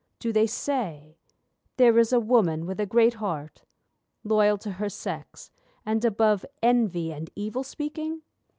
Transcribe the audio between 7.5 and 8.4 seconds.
speaking?